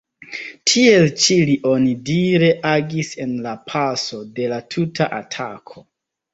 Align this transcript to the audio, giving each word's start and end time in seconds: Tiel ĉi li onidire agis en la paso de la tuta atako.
Tiel 0.69 1.03
ĉi 1.23 1.37
li 1.49 1.57
onidire 1.73 2.49
agis 2.71 3.13
en 3.27 3.37
la 3.49 3.55
paso 3.69 4.25
de 4.41 4.51
la 4.57 4.61
tuta 4.77 5.13
atako. 5.23 5.89